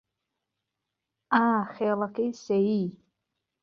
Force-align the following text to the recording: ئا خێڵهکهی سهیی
ئا 1.33 1.41
خێڵهکهی 1.75 2.31
سهیی 2.43 2.85